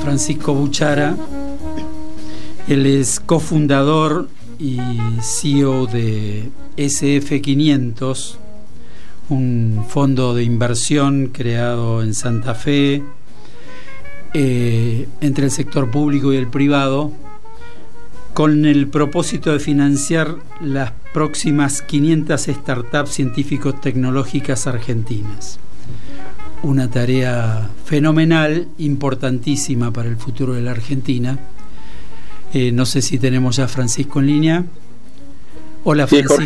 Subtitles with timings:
[0.00, 1.16] Francisco Buchara.
[2.68, 4.28] Él es cofundador
[4.58, 4.78] y
[5.20, 8.36] CEO de SF500,
[9.28, 13.02] un fondo de inversión creado en Santa Fe
[14.32, 17.12] eh, entre el sector público y el privado
[18.32, 25.58] con el propósito de financiar las próximas 500 startups científicos tecnológicas argentinas
[26.62, 31.38] una tarea fenomenal, importantísima para el futuro de la Argentina.
[32.52, 34.64] Eh, no sé si tenemos ya a Francisco en línea.
[35.84, 36.36] Hola Francisco.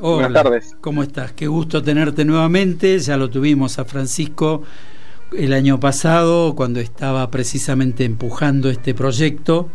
[0.00, 0.76] Buenas tardes.
[0.80, 1.32] ¿Cómo estás?
[1.32, 2.98] Qué gusto tenerte nuevamente.
[2.98, 4.62] Ya lo tuvimos a Francisco
[5.36, 9.68] el año pasado cuando estaba precisamente empujando este proyecto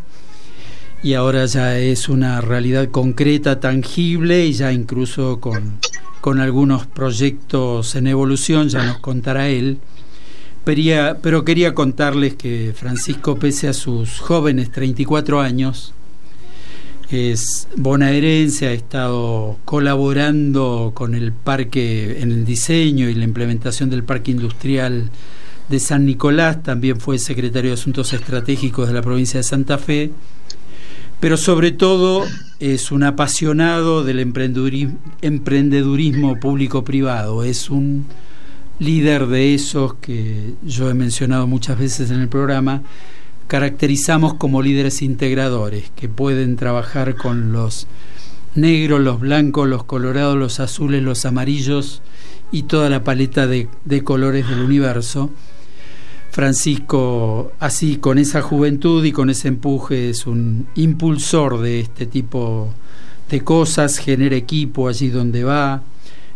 [1.03, 5.77] y ahora ya es una realidad concreta, tangible y ya incluso con
[6.25, 9.77] con algunos proyectos en evolución, ya nos contará él.
[10.63, 15.93] Pero quería contarles que Francisco, pese a sus jóvenes 34 años,
[17.11, 24.03] es bonaerense, ha estado colaborando con el parque en el diseño y la implementación del
[24.03, 25.11] parque industrial
[25.69, 30.09] de San Nicolás, también fue secretario de Asuntos Estratégicos de la provincia de Santa Fe
[31.19, 32.25] pero sobre todo
[32.59, 38.05] es un apasionado del emprendedurismo público-privado, es un
[38.79, 42.83] líder de esos que yo he mencionado muchas veces en el programa,
[43.47, 47.87] caracterizamos como líderes integradores, que pueden trabajar con los
[48.55, 52.01] negros, los blancos, los colorados, los azules, los amarillos
[52.51, 55.29] y toda la paleta de, de colores del universo
[56.35, 62.73] Francisco, así con esa juventud y con ese empuje, es un impulsor de este tipo
[63.29, 65.81] de cosas, genera equipo allí donde va,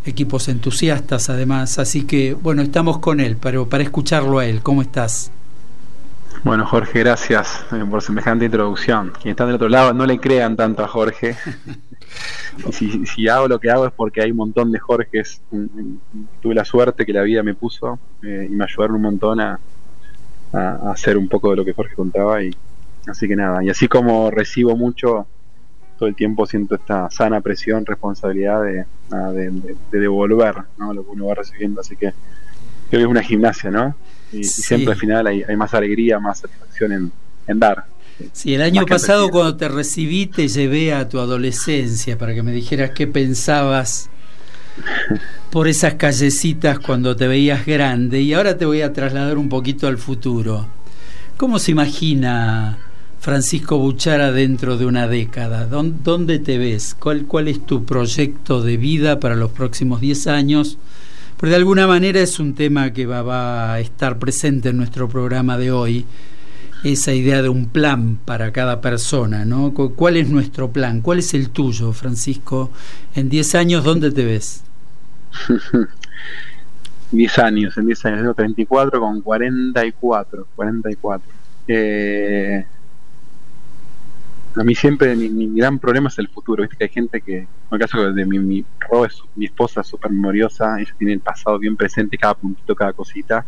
[0.06, 4.82] equipos entusiastas además, así que bueno, estamos con él, pero para escucharlo a él, ¿cómo
[4.82, 5.34] estás?
[6.46, 9.12] Bueno, Jorge, gracias eh, por semejante introducción.
[9.22, 11.36] Quien está del otro lado, no le crean tanto a Jorge.
[12.72, 15.42] si, hago lo que hago es porque hay un montón de Jorges.
[16.42, 19.60] Tuve la suerte que la vida me puso eh, y me ayudaron un montón a,
[20.54, 22.56] a, hacer un poco de lo que Jorge contaba y
[23.08, 25.28] así que nada, y así como recibo mucho,
[25.98, 28.86] todo el tiempo siento esta sana presión, responsabilidad de,
[29.92, 30.94] devolver ¿no?
[30.94, 32.14] lo que uno va recibiendo, así que
[32.90, 33.96] creo que es una gimnasia, ¿no?
[34.32, 37.12] Y, siempre al final hay, más alegría, más satisfacción en,
[37.48, 37.86] en dar.
[38.34, 42.52] Sí, el año pasado cuando te recibí te llevé a tu adolescencia para que me
[42.52, 44.10] dijeras qué pensabas
[45.52, 49.88] por esas callecitas cuando te veías grande y ahora te voy a trasladar un poquito
[49.88, 50.68] al futuro.
[51.38, 52.78] ¿Cómo se imagina
[53.20, 55.66] Francisco Buchara dentro de una década?
[55.66, 56.96] ¿Dónde te ves?
[57.00, 60.78] ¿Cuál, cuál es tu proyecto de vida para los próximos 10 años?
[61.38, 65.10] Porque de alguna manera es un tema que va, va a estar presente en nuestro
[65.10, 66.06] programa de hoy
[66.84, 69.74] esa idea de un plan para cada persona, ¿no?
[69.74, 71.02] ¿Cuál es nuestro plan?
[71.02, 72.70] ¿Cuál es el tuyo, Francisco?
[73.16, 74.64] En 10 años, ¿dónde te ves?
[77.12, 81.34] 10 años, en 10 años, tengo 34 con 44, 44.
[81.68, 82.66] Eh,
[84.56, 87.48] a mí siempre mi, gran problema es el futuro, viste que hay gente que, en
[87.72, 88.66] el caso de mi, mi,
[89.36, 93.46] mi esposa es súper memoriosa, ella tiene el pasado bien presente, cada puntito, cada cosita.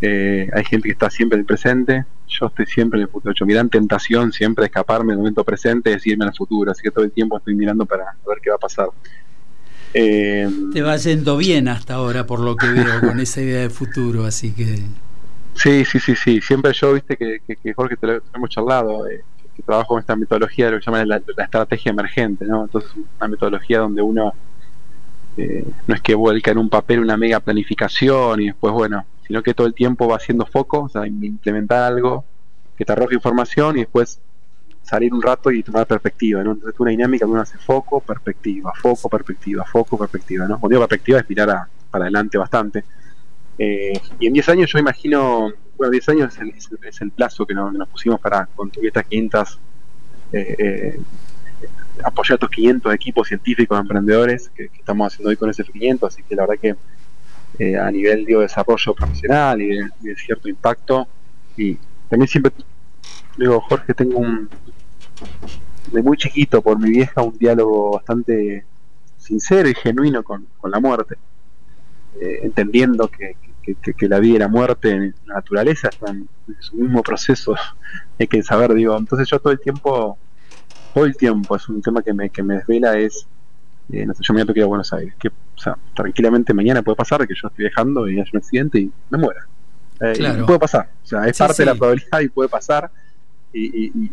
[0.00, 3.34] Eh, hay gente que está siempre en el presente, yo estoy siempre en el futuro.
[3.34, 6.82] Yo, mi gran tentación siempre de escaparme del momento presente es irme al futuro, así
[6.82, 8.88] que todo el tiempo estoy mirando para ver qué va a pasar.
[9.94, 13.70] Eh, te va yendo bien hasta ahora, por lo que veo, con esa idea de
[13.70, 14.82] futuro, así que.
[15.54, 16.40] Sí, sí, sí, sí.
[16.40, 19.22] Siempre yo, viste, que, que, Jorge te lo hemos charlado, eh,
[19.56, 22.64] que trabajo con esta metodología de lo que llaman la, estrategia emergente, ¿no?
[22.64, 24.32] Entonces, una metodología donde uno
[25.36, 29.42] eh, no es que vuelca en un papel una mega planificación y después, bueno, sino
[29.42, 32.24] que todo el tiempo va haciendo foco, o sea, implementar algo
[32.76, 34.20] que te arroje información y después
[34.88, 36.52] salir un rato y tomar perspectiva, ¿no?
[36.52, 40.58] Entonces una dinámica donde uno hace foco, perspectiva, foco, perspectiva, foco, perspectiva, ¿no?
[40.58, 42.84] Cuando digo perspectiva es mirar para adelante bastante.
[43.58, 46.54] Eh, y en 10 años yo imagino, bueno, 10 años es el,
[46.84, 49.58] es el, plazo que nos, pusimos para construir estas 500,
[50.32, 51.00] eh, eh,
[52.02, 56.34] apoyar estos 500 equipos científicos, emprendedores que, estamos haciendo hoy con ese 500, así que
[56.34, 56.76] la verdad que
[57.76, 61.08] a nivel de desarrollo profesional y de, cierto impacto,
[61.56, 61.76] y
[62.08, 62.52] también siempre
[63.36, 64.48] digo, Jorge, tengo un,
[65.92, 68.64] de muy chiquito por mi vieja un diálogo bastante
[69.16, 71.16] sincero y genuino con, la muerte,
[72.20, 73.36] eh, entendiendo que,
[74.08, 77.54] la vida y la muerte en la naturaleza están en su mismo proceso,
[78.18, 80.16] hay que saber, digo, entonces yo todo el tiempo,
[80.94, 83.26] todo el tiempo, es un tema que me, que me desvela, es,
[83.92, 86.54] eh, no sé, yo me tengo que ir a Buenos Aires, que, o sea, tranquilamente
[86.54, 89.46] mañana puede pasar que yo estoy viajando y haya un accidente y me muera.
[90.00, 92.90] Eh, y puede pasar, o sea, es parte de la probabilidad y puede pasar.
[93.52, 94.10] Y,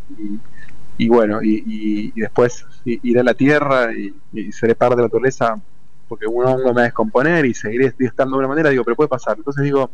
[1.09, 5.59] bueno, y, después iré a la tierra y, seré parte de la naturaleza
[6.07, 8.95] porque un hongo me va a descomponer y seguiré estando de una manera, digo, pero
[8.95, 9.37] puede pasar.
[9.37, 9.89] Entonces digo,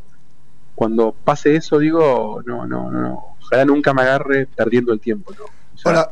[0.75, 5.45] cuando pase eso, digo, no, no, no, ojalá nunca me agarre perdiendo el tiempo, ¿no?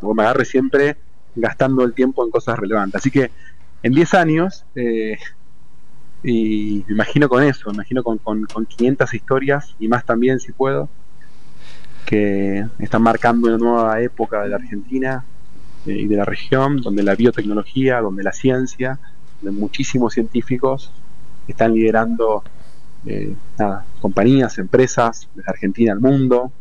[0.01, 0.97] O, me agarre siempre
[1.36, 3.01] gastando el tiempo en cosas relevantes.
[3.01, 3.31] Así que
[3.83, 5.18] en 10 años, eh,
[6.24, 10.51] y me imagino con eso, me imagino con, con, 500 historias y más también si
[10.51, 10.89] puedo,
[12.06, 15.24] que están marcando una nueva época de la Argentina
[15.86, 19.00] eh, y de la región, donde la biotecnología, donde la ciencia,
[19.42, 20.92] donde muchísimos científicos
[21.48, 22.44] están liderando
[23.06, 23.34] eh,
[24.01, 26.51] compañías, empresas, desde Argentina al mundo,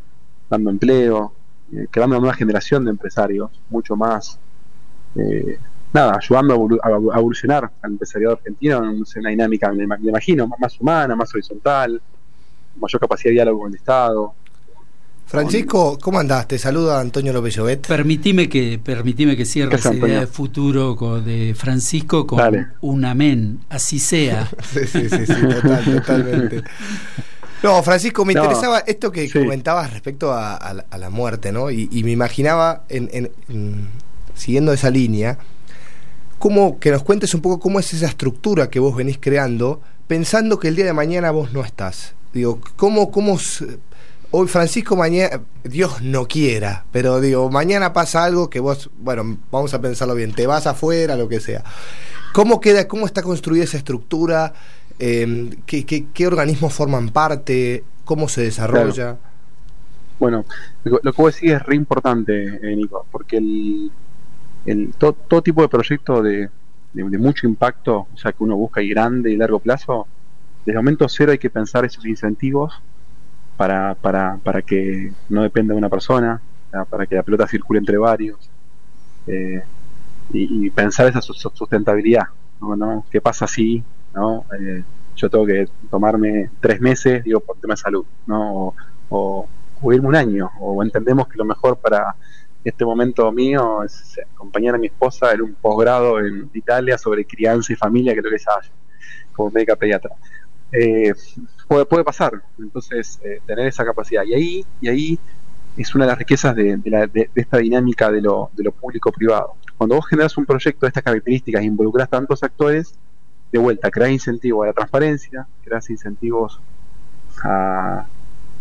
[0.49, 1.32] dando empleo,
[1.73, 4.38] eh, creando una nueva generación de empresarios, mucho más
[5.17, 5.58] eh,
[5.93, 11.32] nada, ayudando a, evolucionar al empresariado argentino en una dinámica, me, imagino, más humana, más
[11.35, 12.00] horizontal,
[12.76, 14.35] mayor capacidad de diálogo con el Estado.
[15.28, 16.48] Francisco, ¿cómo andás?
[16.48, 17.86] Te saluda Antonio López Llobet.
[17.86, 22.40] Permitime que, permitime que cierre esa idea de futuro de Francisco con
[22.80, 24.48] un amén, así sea.
[24.72, 25.34] sí, sí, sí,
[25.84, 26.62] totalmente.
[27.62, 31.70] No, Francisco, me interesaba esto que comentabas respecto a, la muerte, ¿no?
[31.70, 33.30] Y, me imaginaba, en,
[34.34, 35.36] siguiendo esa línea,
[36.38, 40.58] cómo, que nos cuentes un poco cómo es esa estructura que vos venís creando, pensando
[40.58, 42.14] que el día de mañana vos no estás.
[42.32, 43.38] Digo, ¿cómo, cómo
[44.30, 49.75] hoy Francisco mañana, Dios no quiera, pero digo, mañana pasa algo que vos, bueno, vamos
[49.75, 51.64] a pensarlo bien, te vas afuera, lo que sea.
[52.32, 54.52] ¿Cómo queda, cómo está construida esa estructura?
[54.98, 57.84] Em, ¿qué, organismos forman parte?
[58.04, 59.16] ¿Cómo se desarrolla?
[60.19, 60.44] Bueno,
[60.84, 63.90] lo, que vos decís es re importante, eh, Nico, porque el,
[64.66, 66.50] el, todo, tipo de proyecto de,
[66.92, 70.06] de, mucho impacto, o sea, que uno busca y grande y largo plazo,
[70.66, 72.75] desde el momento cero hay que pensar esos incentivos
[73.58, 76.40] para, para, para que no dependa de una persona,
[76.88, 78.38] para que la pelota circule entre varios,
[79.26, 79.62] eh,
[80.32, 82.26] y, pensar esa sustentabilidad,
[82.60, 83.05] ¿no?
[83.10, 83.82] ¿Qué pasa si
[84.14, 84.44] ¿no?
[84.58, 84.84] Eh,
[85.16, 88.75] yo tengo que tomarme tres meses, digo, por tema de salud, ¿no?
[89.08, 89.49] O,
[89.81, 92.14] o, un año, o entendemos que lo mejor para
[92.62, 97.72] este momento mío es acompañar a mi esposa en un posgrado en Italia sobre crianza
[97.72, 98.70] y familia, que es lo que hace,
[99.32, 100.11] como médica pediatra.
[100.70, 101.12] Eh,
[101.69, 102.43] puede, puede pasar.
[102.59, 104.25] Entonces, eh, tener esa capacidad.
[104.25, 105.19] Y ahí, y ahí
[105.76, 109.55] es una de las riquezas de, esta dinámica de lo, de lo público-privado.
[109.76, 112.94] Cuando vos generas un proyecto de estas características e involucras tantos actores,
[113.53, 116.61] de vuelta, creas incentivos a la transparencia, creas incentivos
[117.44, 118.06] a,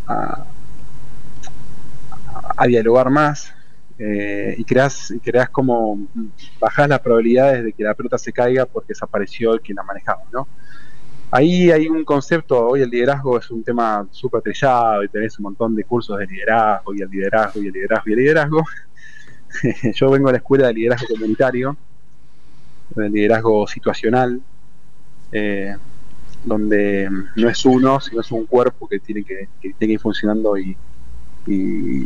[0.08, 0.46] a,
[2.68, 3.54] dialogar más,
[4.00, 6.08] eh, y creas, creas como
[6.60, 10.24] bajas las probabilidades de que la pelota se caiga porque desapareció el que la manejaba,
[10.32, 10.48] ¿no?
[11.38, 15.44] Ahí hay un concepto, hoy el liderazgo es un tema súper trillado y tenés un
[15.44, 18.64] montón de cursos de liderazgo y el liderazgo y el liderazgo y el liderazgo.
[19.94, 21.78] Yo vengo a la escuela de liderazgo comunitario,
[22.96, 24.42] de liderazgo situacional,
[25.32, 25.76] eh,
[26.44, 30.00] donde no es uno, sino es un cuerpo que tiene que, que tiene que ir
[30.00, 30.76] funcionando y,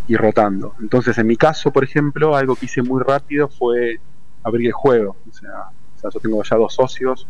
[0.09, 0.75] rotando.
[0.81, 3.97] Entonces, en mi caso, por ejemplo, algo que hice muy rápido fue
[4.43, 5.15] abrir el juego.
[5.29, 5.71] O sea
[6.09, 7.27] yo tengo ya dos socios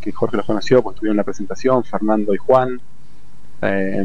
[0.00, 2.80] que Jorge los conoció, pues tuvieron la presentación, Fernando y Juan.
[3.62, 4.02] Eh,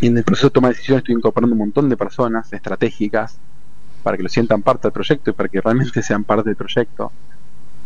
[0.00, 3.38] y en el proceso de toma de decisiones estoy incorporando un montón de personas estratégicas
[4.02, 7.10] para que lo sientan parte del proyecto y para que realmente sean parte del proyecto.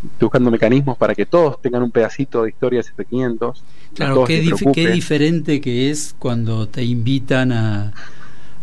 [0.03, 3.65] Estoy buscando mecanismos para que todos tengan un pedacito de historia de 500
[3.95, 7.93] Claro, qué, qué, diferente que es cuando te invitan a,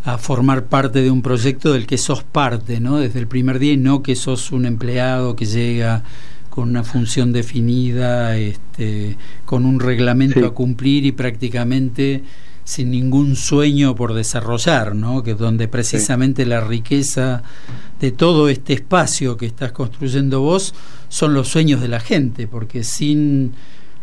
[0.04, 2.98] a formar parte de un proyecto del que sos parte, ¿no?
[2.98, 6.04] Desde el primer día y no que sos un empleado que llega
[6.58, 12.24] con una función definida, este, con un reglamento a cumplir y prácticamente
[12.64, 15.22] sin ningún sueño por desarrollar, ¿no?
[15.22, 17.44] Que donde precisamente la riqueza
[18.00, 20.74] de todo este espacio que estás construyendo vos
[21.10, 23.52] son los sueños de la gente, porque sin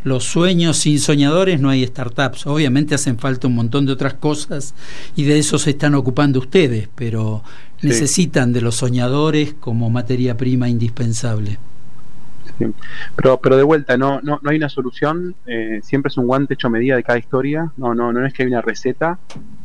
[0.04, 2.46] los sueños, sin soñadores no hay startups.
[2.46, 4.75] Obviamente hacen falta un montón de otras cosas
[5.16, 7.42] y de eso se están ocupando ustedes, pero
[7.82, 11.58] necesitan de los soñadores como materia prima indispensable.
[13.16, 16.54] Pero, pero de vuelta, no, no, no hay una solución, eh, siempre es un guante
[16.54, 19.18] hecho a medida de cada historia, no, no, no es que hay una receta.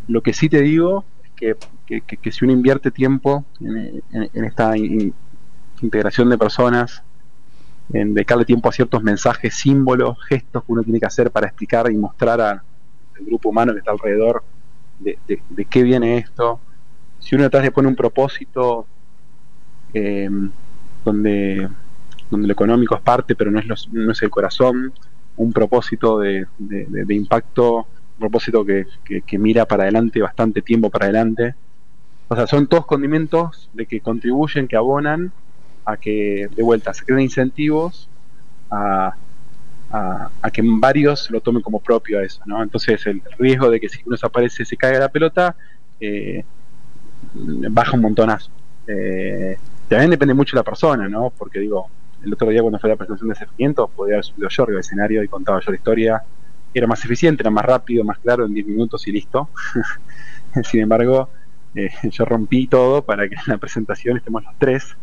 [0.08, 4.02] Lo que sí te digo es que, que, si uno invierte tiempo en,
[4.46, 4.74] esta
[5.82, 7.04] integración de personas,
[7.94, 11.92] en dedicarle tiempo a ciertos mensajes, símbolos, gestos que uno tiene que hacer para explicar
[11.92, 12.62] y mostrar al
[13.22, 14.44] grupo humano que está alrededor
[15.00, 16.60] de, qué viene esto.
[17.20, 18.86] Si uno detrás le pone un propósito
[19.94, 20.30] eh,
[21.04, 21.68] donde
[22.30, 24.94] donde lo económico es parte, pero no es, no es el corazón,
[25.38, 26.46] un propósito de,
[27.10, 28.86] impacto propósito que,
[29.38, 31.56] mira para adelante bastante tiempo para adelante.
[32.28, 35.32] O sea, son todos condimentos de que contribuyen, que abonan
[35.86, 38.10] a que de vuelta se creen incentivos
[38.70, 39.16] a,
[39.92, 42.62] a, que varios lo tomen como propio a eso, ¿no?
[42.62, 45.56] Entonces el riesgo de que si uno desaparece se caiga la pelota
[46.00, 46.44] eh,
[47.34, 48.52] baja un montonazo.
[48.88, 49.58] Eh,
[49.88, 51.32] también depende mucho de la persona, ¿no?
[51.36, 51.90] Porque digo,
[52.24, 53.48] el otro día cuando fue la presentación de ese
[53.96, 56.24] podía haber subido yo al escenario y contaba yo la historia.
[56.74, 59.50] Era más eficiente, era más rápido, más claro, en 10 minutos y listo.
[60.64, 61.30] Sin embargo,
[61.76, 64.96] eh, yo rompí todo para que en la presentación estemos los tres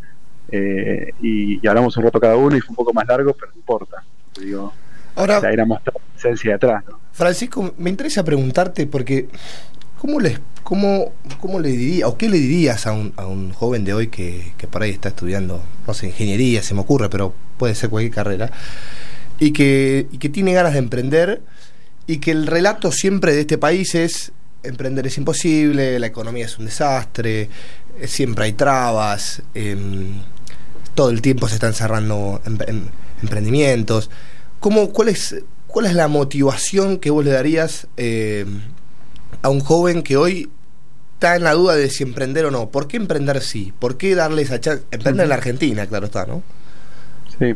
[0.49, 3.57] eh, y, hablamos un rato cada uno y fue un poco más largo, pero no
[3.57, 4.03] importa.
[4.39, 4.73] Digo,
[5.15, 6.83] Ahora, era mostrar la esencia de atrás.
[7.11, 9.27] Francisco, me interesa preguntarte porque
[9.99, 13.83] ¿cómo, les, cómo, cómo le diría o qué le dirías a un, a un joven
[13.83, 17.33] de hoy que, que por ahí está estudiando, no sé, ingeniería, se me ocurre, pero
[17.57, 18.51] puede ser cualquier carrera,
[19.39, 21.41] y que, que tiene ganas de emprender
[22.05, 24.31] y que el relato siempre de este país es
[24.63, 27.49] emprender es imposible, la economía es un desastre,
[27.99, 30.21] eh, siempre hay trabas, em,
[30.95, 32.41] todo el tiempo se están cerrando
[33.21, 34.09] emprendimientos.
[34.59, 35.35] ¿Cómo, cuál, es,
[35.67, 38.61] ¿Cuál es la motivación que vos le darías em,
[39.41, 40.49] a un joven que hoy
[41.13, 42.69] está en la duda de si emprender o no?
[42.69, 43.73] ¿Por qué emprender sí?
[43.79, 44.83] ¿Por qué darle esa chance?
[44.91, 46.43] Emprender en la Argentina, claro está, ¿no?
[47.39, 47.55] Sí.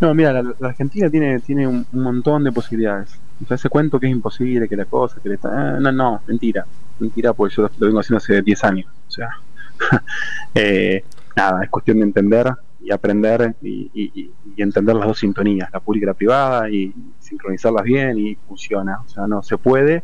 [0.00, 3.18] No, mira, la, Argentina tiene, tiene un, montón de posibilidades.
[3.42, 5.78] O sea, ese cuento que es imposible, que la cosa, que le está...
[5.80, 6.66] no, no, mentira.
[6.98, 8.86] Mentira, porque yo lo vengo haciendo hace 10 años.
[9.08, 9.30] O sea,
[10.54, 11.04] eh,
[11.36, 16.06] nada, es cuestión de entender y aprender y, entender las dos sintonías, la pública y
[16.06, 19.00] la privada, y sincronizarlas bien y funciona.
[19.04, 20.02] O sea, no se puede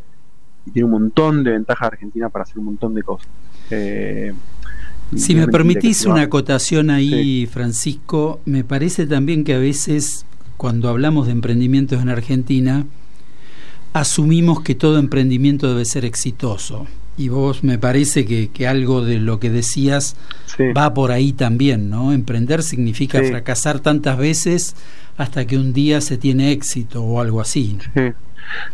[0.67, 3.29] y tiene un montón de ventajas Argentina para hacer un montón de cosas.
[3.71, 4.33] Eh,
[5.17, 10.27] si me permitís una acotación ahí, Francisco, me parece también que a veces
[10.59, 12.85] cuando hablamos de emprendimientos en Argentina,
[13.93, 16.87] asumimos que todo emprendimiento debe ser exitoso.
[17.17, 20.15] Y vos me parece que, algo de lo que decías
[20.77, 22.13] va por ahí también, ¿no?
[22.13, 24.77] Emprender significa fracasar tantas veces
[25.17, 27.79] hasta que un día se tiene éxito o algo así.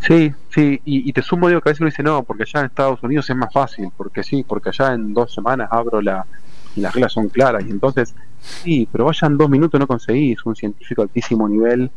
[0.01, 2.67] Sí, sí, Y, te sumo, digo, que a veces uno dice, no, porque allá en
[2.67, 6.25] Estados Unidos es más fácil, porque sí, porque allá en dos semanas abro la,
[6.77, 10.45] y las reglas son claras, y entonces, sí, pero vaya en dos minutos no conseguís
[10.47, 11.91] un científico altísimo nivel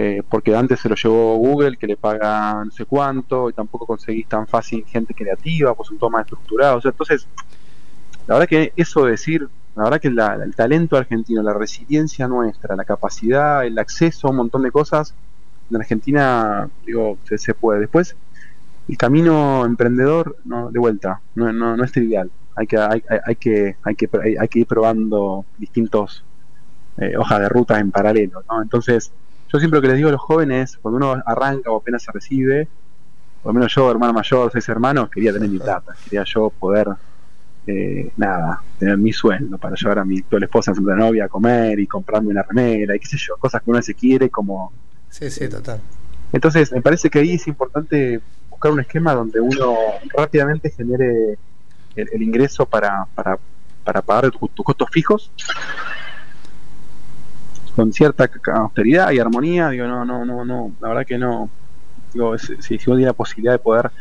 [0.00, 3.84] eh, porque antes se lo llevó Google, que le paga no sé cuánto, y tampoco
[3.84, 6.80] conseguís tan fácil gente creativa, pues un más estructurado.
[6.84, 7.26] entonces,
[8.28, 12.76] la verdad que eso de decir, la verdad que el talento argentino, la resiliencia nuestra,
[12.76, 15.14] la capacidad, el acceso a un montón de cosas,
[15.70, 17.80] en Argentina, digo, se, puede.
[17.80, 18.16] Después,
[18.88, 22.30] el camino emprendedor, no, de vuelta, no, no, no es trivial.
[22.54, 24.08] Hay que, hay, hay, que, hay, que,
[24.40, 26.24] hay que ir probando distintos
[26.96, 28.60] eh, hojas de ruta en paralelo, ¿no?
[28.60, 29.12] Entonces,
[29.52, 32.12] yo siempre lo que les digo a los jóvenes, cuando uno arranca o apenas se
[32.12, 32.68] recibe,
[33.42, 36.88] por lo menos yo, hermano mayor, seis hermanos, quería tener mi plata, quería yo poder,
[37.66, 41.78] eh, nada, tener mi sueldo para llevar a mi actual esposa, a novia, a comer
[41.78, 44.72] y comprarme una remera y qué sé yo, cosas que uno se quiere como...
[45.10, 45.80] Sí, sí, total.
[46.32, 49.76] Entonces, me parece que ahí es importante buscar un esquema donde uno
[50.14, 51.38] rápidamente genere
[51.96, 53.38] el, ingreso para, para,
[53.84, 55.30] para pagar tus costos fijos
[57.74, 61.48] con cierta austeridad y armonía, digo, no, no, no, no, la verdad que no,
[62.12, 63.92] digo, si, si uno tiene la posibilidad de poder,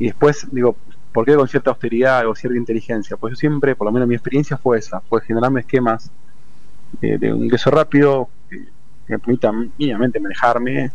[0.00, 0.76] y después, digo,
[1.12, 3.16] ¿por qué con cierta austeridad o cierta inteligencia?
[3.16, 6.10] Pues yo siempre, por lo menos mi experiencia fue esa, fue generarme esquemas
[7.00, 8.28] de, un ingreso rápido
[9.10, 10.90] me permitan mínimamente manejarme,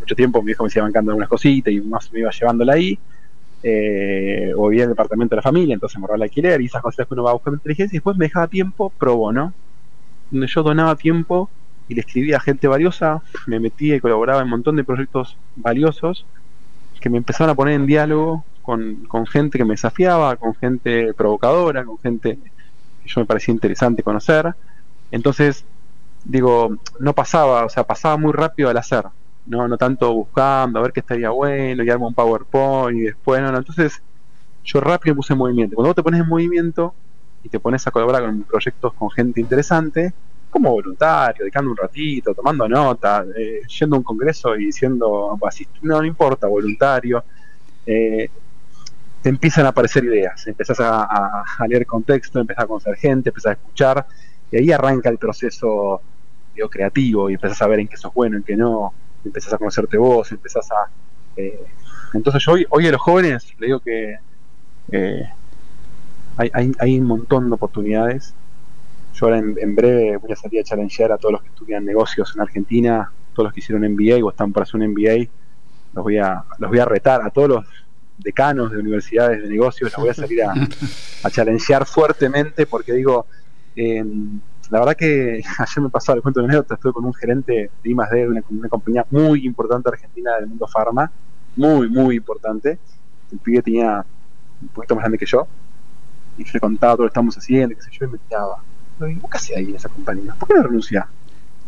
[0.00, 2.98] mucho tiempo mi hijo me iba bancando algunas cositas y más me iba llevándola ahí,
[3.62, 6.66] eh, o vivía en el departamento de la familia, entonces me ahorraba el alquiler y
[6.66, 9.52] esas cosas que uno va a buscar inteligencia y después me dejaba tiempo pro bono
[10.30, 11.50] donde yo donaba tiempo
[11.88, 15.36] y le escribía a gente valiosa, me metía y colaboraba en un montón de proyectos
[15.56, 16.26] valiosos
[17.00, 21.84] que me empezaron a poner en diálogo con, gente que me desafiaba, con gente provocadora,
[21.84, 22.38] con gente
[23.02, 24.54] que yo me parecía interesante conocer.
[25.10, 25.64] Entonces,
[26.24, 29.04] digo, no pasaba, o sea, pasaba muy rápido al hacer,
[29.46, 33.40] no, no tanto buscando a ver qué estaría bueno y armo un PowerPoint y después,
[33.40, 33.58] no, no.
[33.58, 34.02] Entonces,
[34.64, 35.74] yo rápido puse en movimiento.
[35.74, 36.94] Cuando vos te pones en movimiento,
[37.42, 40.12] y te pones a colaborar con proyectos con gente interesante,
[40.50, 45.04] como voluntario, dedicando un ratito, tomando nota, eh, yendo a un congreso y asistente,
[45.82, 47.22] no, no importa, voluntario,
[47.84, 48.28] eh,
[49.22, 53.52] te empiezan a aparecer ideas, empezás a, leer contexto, empezás a conocer gente, empezás a
[53.54, 54.06] escuchar,
[54.50, 56.00] y ahí arranca el proceso
[56.54, 58.92] digo, creativo y empezás a ver en qué sos bueno, en qué no,
[59.24, 60.90] empezás a conocerte vos, empezás a...
[61.36, 61.64] Eh,
[62.14, 64.16] entonces yo hoy, hoy a los jóvenes le digo que
[66.36, 68.32] hay, hay, un montón de oportunidades.
[69.14, 72.32] Yo ahora en, breve voy a salir a challengear a todos los que estudian negocios
[72.34, 75.28] en Argentina, todos los que hicieron MBA o están para hacer un MBA.
[75.94, 77.66] los voy a, los voy a retar a todos los
[78.18, 80.52] decanos de universidades de negocios, los voy a salir a,
[81.24, 83.26] a challengear fuertemente porque digo,
[83.78, 84.04] eh,
[84.70, 87.90] la verdad que ayer me pasó, el cuento de anécdota, estuve con un gerente de
[87.90, 91.10] I+D de una, una, compañía muy importante argentina del mundo farma,
[91.56, 92.78] muy, muy importante.
[93.30, 94.04] El pibe tenía
[94.60, 95.46] un poquito más grande que yo,
[96.36, 98.62] y yo le contaba todo lo que estamos haciendo, qué sé yo, y me tiraba.
[98.98, 100.34] ¿Qué hacía ahí en esa compañía?
[100.34, 101.08] ¿Por qué no renuncia?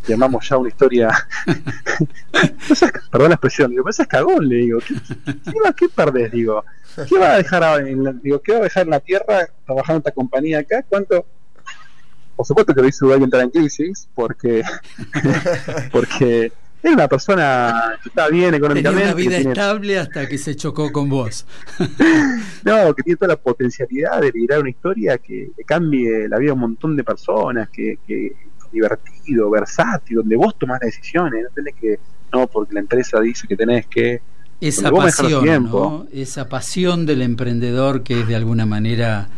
[0.06, 1.10] llamamos ya una historia.
[3.12, 4.80] perdón la expresión, digo, pero es cagón, le digo.
[4.80, 6.32] ¿Qué, qué, qué perdés?
[6.32, 6.64] Digo,
[7.08, 9.96] ¿qué va a dejar en la, digo, ¿qué va a dejar en la tierra trabajando
[9.96, 10.82] en esta compañía acá?
[10.88, 11.26] ¿Cuánto?
[12.40, 14.62] Por supuesto que lo hizo que entrar en crisis, porque,
[15.92, 16.50] porque
[16.82, 19.12] era una persona que estaba bien económicamente.
[19.12, 21.44] Tenía una vida estable hasta que se chocó con vos.
[22.64, 26.46] no, que tiene toda la potencialidad de liderar una historia que, que cambie la vida
[26.46, 28.32] de un montón de personas, que, que
[28.72, 32.00] divertido, versátil, donde vos tomás decisiones, no tenés que,
[32.32, 34.22] no, porque la empresa dice que tenés que...
[34.62, 36.06] Esa pasión, ¿no?
[36.10, 39.28] esa pasión del emprendedor que es de alguna manera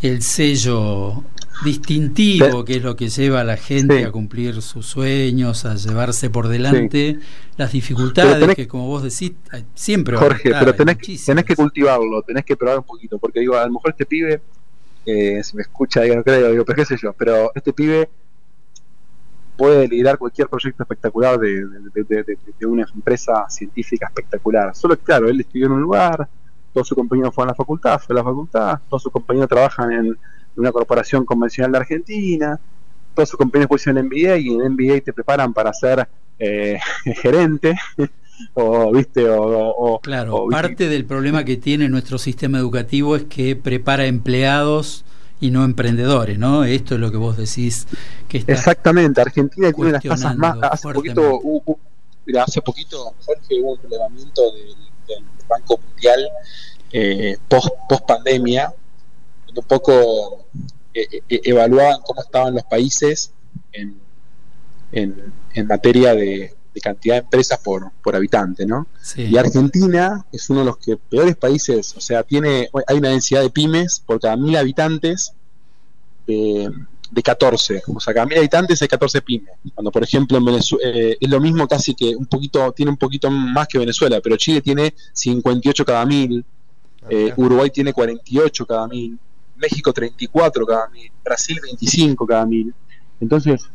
[0.00, 1.24] el sello
[1.64, 6.30] distintivo, que es lo que lleva a la gente a cumplir sus sueños, a llevarse
[6.30, 7.18] por delante
[7.56, 9.32] las dificultades que, como vos decís,
[9.74, 13.66] siempre Jorge, pero tenés, tenés que cultivarlo, tenés que probar un poquito, porque digo, a
[13.66, 14.40] lo mejor este pibe,
[15.04, 18.08] eh, si me escucha, digo, no creo, digo, pero qué sé yo, pero este pibe
[19.56, 21.66] puede liderar cualquier proyecto espectacular de,
[22.62, 24.74] una empresa científica espectacular.
[24.76, 26.28] Solo que, claro, él estudió en un lugar,
[26.72, 29.90] todos sus compañeros fueron a la facultad, fue a la facultad, todos sus compañeros trabajan
[29.92, 30.18] en
[30.60, 32.60] una corporación convencional de Argentina,
[33.14, 36.78] todos sus compañeros pusieron MBA y en MBA te preparan para ser eh,
[37.22, 37.76] gerente.
[38.54, 44.06] o viste o, claro parte del problema que tiene nuestro sistema educativo es que prepara
[44.06, 45.04] empleados
[45.40, 46.62] y no emprendedores, ¿no?
[46.62, 47.88] Esto es lo que vos decís
[48.28, 51.40] que está Exactamente, Argentina tiene las tasas más hace poquito
[52.26, 54.76] mira, hace poquito Jorge hubo un relevamiento del,
[55.48, 56.28] Banco Mundial
[56.92, 58.72] eh, post, post pandemia
[59.58, 60.46] un poco
[60.94, 63.32] eh, eh, evaluaban cómo estaban los países
[63.72, 63.96] en,
[64.92, 68.86] en, en materia de, de, cantidad de empresas por, por habitante, ¿no?
[69.02, 69.22] Sí.
[69.24, 73.42] Y Argentina es uno de los que peores países, o sea, tiene hay una densidad
[73.42, 75.32] de pymes por cada mil habitantes
[76.26, 76.68] eh,
[77.10, 79.54] de 14, o sea, cada mil habitantes hay 14 pymes.
[79.74, 82.98] Cuando, por ejemplo, en Venezuela eh, es lo mismo casi que un poquito, tiene un
[82.98, 86.44] poquito más que Venezuela, pero Chile tiene 58 cada mil,
[87.08, 89.18] eh, Uruguay tiene 48 cada mil,
[89.58, 92.74] México 34 cada mil, Brasil 25 cada mil.
[93.20, 93.68] Entonces,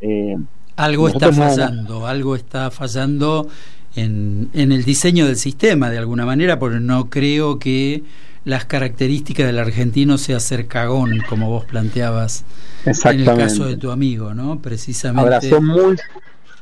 [0.00, 0.36] eh,
[0.76, 2.06] algo está fallando, no...
[2.06, 3.48] algo está fallando
[3.94, 8.02] en, en, el diseño del sistema de alguna manera, porque no creo que
[8.44, 12.44] las características del argentino sea ser cagón, como vos planteabas
[12.84, 14.60] en el caso de tu amigo, ¿no?
[14.60, 15.34] Precisamente.
[15.34, 15.96] Ahora son muy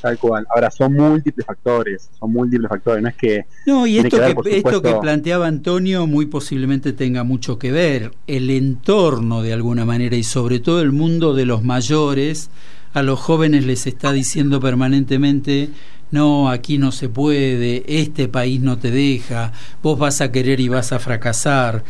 [0.00, 0.46] tal cual.
[0.54, 4.36] Ahora son múltiples factores, son múltiples factores, no es que No, y esto que, ver,
[4.36, 9.84] que esto que planteaba Antonio muy posiblemente tenga mucho que ver el entorno de alguna
[9.84, 12.50] manera y sobre todo el mundo de los mayores
[12.92, 15.70] a los jóvenes les está diciendo permanentemente
[16.14, 19.52] no, aquí no se puede, este país no te deja,
[19.82, 21.82] vos vas a querer y vas a fracasar.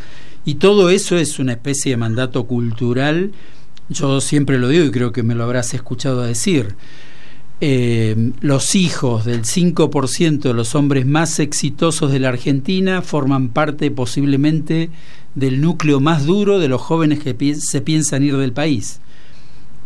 [0.47, 3.33] Y todo eso es una especie de mandato cultural,
[3.91, 6.75] yo siempre lo digo y creo que me lo habrás escuchado decir.
[7.67, 13.91] Eh, los hijos del 5% de los hombres más exitosos de la Argentina forman parte
[13.91, 14.91] posiblemente
[15.35, 19.01] del núcleo más duro de los jóvenes que pi se piensan ir del país.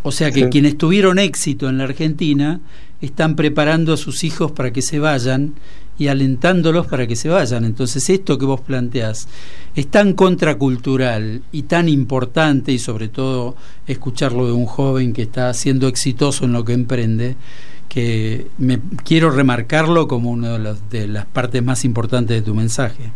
[0.02, 0.50] O sea que sí.
[0.50, 2.60] quienes tuvieron éxito en la Argentina
[3.00, 5.54] están preparando a sus hijos para que se vayan
[5.98, 7.64] y alentándolos para que se vayan.
[7.64, 9.28] Entonces esto que vos planteás
[9.74, 13.56] es tan contracultural y tan importante y sobre todo
[13.86, 17.36] escucharlo de un joven que está siendo exitoso en lo que emprende,
[17.88, 22.54] que me quiero remarcarlo como una de, las, de las partes más importantes de tu
[22.54, 23.10] mensaje.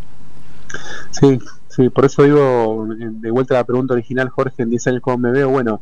[1.10, 5.02] Sí, sí, por eso digo, de vuelta a la pregunta original, Jorge, en 10 años
[5.02, 5.80] cómo me veo, bueno,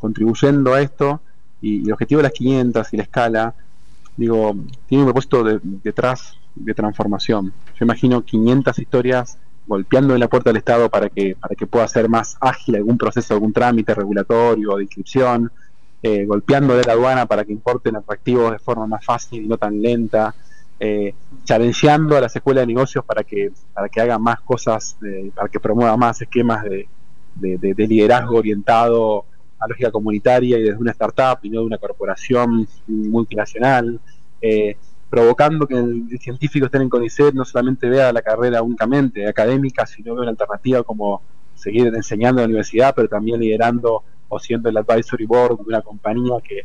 [0.00, 1.20] contribuyendo a esto
[1.60, 3.54] y, el objetivo de las 500 y la escala,
[4.16, 4.56] digo,
[4.88, 7.52] tiene un propósito de, detrás de transformación.
[7.78, 11.86] Yo imagino 500 historias golpeando en la puerta del Estado para que, para que pueda
[11.86, 15.50] ser más ágil algún proceso, algún trámite regulatorio o de inscripción,
[16.02, 19.58] eh, golpeando de la aduana para que importen atractivos de forma más fácil y no
[19.58, 20.34] tan lenta,
[20.78, 25.30] eh, challengeando a las escuelas de negocios para que, para que hagan más cosas, eh,
[25.34, 26.88] para que promueva más esquemas de,
[27.34, 29.26] de, de, de liderazgo orientado
[29.58, 34.00] a lógica comunitaria y desde una startup y no de una corporación multinacional,
[34.40, 34.76] eh,
[35.10, 39.84] provocando que el, el, científico esté en CONICET no solamente vea la carrera únicamente académica,
[39.84, 41.20] sino vea una alternativa como
[41.54, 45.82] seguir enseñando en la universidad, pero también liderando o siendo el advisory board de una
[45.82, 46.62] compañía que,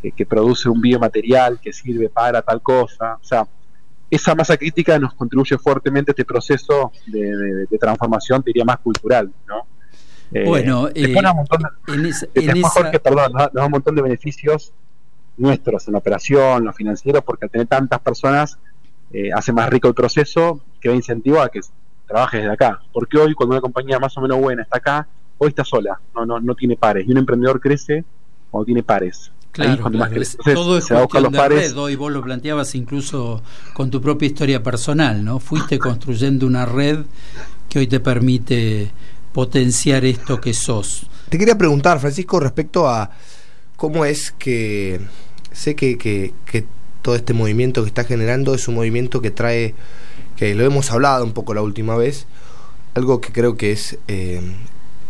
[0.00, 3.14] que, que produce un biomaterial que sirve para tal cosa.
[3.20, 3.48] O sea,
[4.10, 9.66] esa masa crítica nos contribuye fuertemente a este proceso de, transformación, diría más cultural, ¿no?
[10.32, 11.98] Eh, bueno, eh, un montón de,
[12.34, 14.74] en perdón, nos da un montón de beneficios
[15.38, 18.58] nuestros en la operación, lo financiero, porque al tener tantas personas
[19.12, 21.60] eh, hace más rico el proceso, que da incentivo a que
[22.06, 22.80] trabajes desde acá.
[22.92, 26.26] Porque hoy, cuando una compañía más o menos buena está acá, hoy está sola, no,
[26.26, 27.06] no, no tiene pares.
[27.06, 28.04] Y un emprendedor crece
[28.50, 29.32] cuando tiene pares.
[29.52, 29.90] Claro,
[30.54, 31.76] todo es cuestión de red.
[31.76, 35.40] Hoy vos lo planteabas incluso con tu propia historia personal, ¿no?
[35.40, 37.00] Fuiste construyendo una red
[37.68, 38.90] que hoy te permite
[39.32, 41.06] potenciar esto que sos.
[41.28, 43.10] Te quería preguntar, Francisco, respecto a
[43.76, 45.00] cómo es que
[45.52, 46.64] sé que, que,
[47.02, 49.74] todo este movimiento que está generando es un movimiento que trae,
[50.36, 52.26] que lo hemos hablado un poco la última vez,
[52.94, 54.42] algo que creo que es, eh,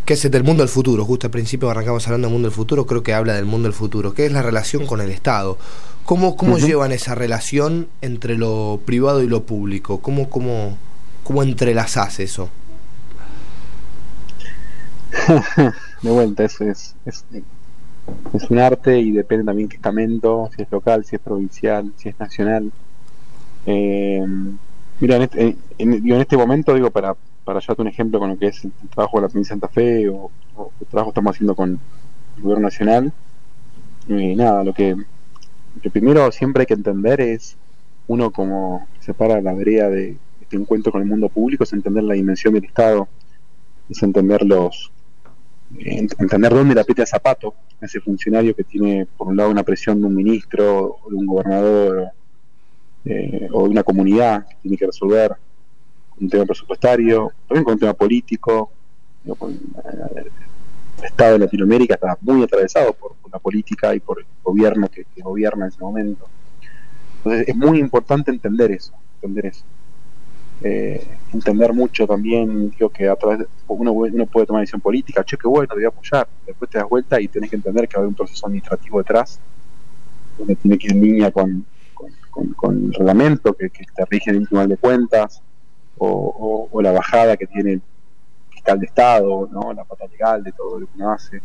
[0.05, 1.03] que es del mundo del futuro.
[1.03, 3.73] Justo al principio arrancamos hablando del mundo del futuro, creo que habla del mundo del
[3.73, 5.57] futuro, que es la relación con el Estado.
[6.05, 9.99] ¿Cómo, cómo llevan esa relación entre lo privado y lo público?
[9.99, 10.77] ¿Cómo, cómo,
[11.23, 12.49] cómo entrelazás eso?
[16.01, 17.25] de vuelta, eso es, es
[18.33, 22.09] es un arte y depende también qué estamento, si es local, si es provincial, si
[22.09, 22.71] es nacional.
[23.65, 24.25] Eh,
[24.99, 28.47] mira, en este, en, este momento, digo, para, para llevarte un ejemplo con lo que
[28.47, 30.31] es el, trabajo de la provincia de Santa Fe o,
[30.81, 31.79] el trabajo que estamos haciendo con
[32.37, 33.13] el gobierno nacional,
[34.09, 34.95] eh, nada, lo que,
[35.91, 37.55] primero siempre hay que entender es,
[38.07, 42.15] uno como separa la vereda de este encuentro con el mundo público, es entender la
[42.15, 43.07] dimensión del Estado,
[43.89, 44.91] es entender los,
[45.77, 50.07] entender dónde le aprieta zapato ese funcionario que tiene, por un lado, una presión de
[50.07, 52.09] un ministro, o de un gobernador,
[53.05, 55.35] eh, o de una comunidad que tiene que resolver
[56.19, 58.71] un tema presupuestario, también con un tema político.
[59.25, 59.31] Eh,
[60.99, 65.05] el Estado de Latinoamérica está muy atravesado por, la política y por el gobierno que,
[65.05, 66.27] que, gobierna en ese momento.
[67.17, 69.63] Entonces es muy importante entender eso, entender eso
[70.61, 71.01] eh,
[71.33, 75.37] entender mucho también, digo que a través de, uno, uno puede tomar decisión política, che,
[75.37, 77.97] qué bueno, te voy a apoyar, después te das vuelta y tenés que entender que
[77.97, 79.39] haber un proceso administrativo detrás,
[80.37, 81.65] donde tiene que ir en línea con,
[82.55, 85.41] con, el reglamento que, te rige el Tribunal de Cuentas,
[85.97, 87.81] o, la bajada que tiene el
[88.49, 89.73] fiscal de Estado, ¿no?
[89.73, 91.41] la pata legal de todo lo que uno hace.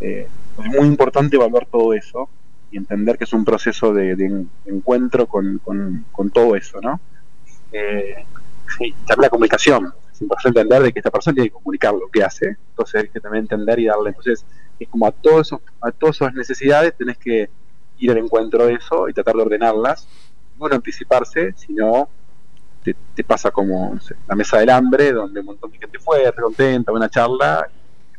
[0.00, 0.26] Eh,
[0.58, 2.28] es muy importante evaluar todo eso
[2.70, 6.98] y entender que es un proceso de, encuentro con, con, todo eso, ¿no?
[7.74, 8.24] Eh,
[8.78, 9.92] sí, la comunicación.
[10.12, 13.08] Es importante entender de que esta persona tiene que comunicar lo que hace, entonces hay
[13.08, 14.10] que también entender y darle.
[14.10, 14.46] Entonces,
[14.78, 17.50] es como a todos a todas esas necesidades tenés que
[17.98, 20.06] ir al encuentro de eso y tratar de ordenarlas.
[20.58, 22.08] No anticiparse, sino
[22.84, 26.92] te, te pasa como la mesa del hambre, donde un montón de gente fue, contenta,
[26.92, 27.68] buena charla,